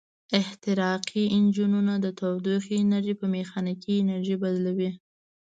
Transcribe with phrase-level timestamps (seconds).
[0.41, 4.91] احتراقي انجنونه د تودوخې انرژي په میخانیکي انرژي بدلوي.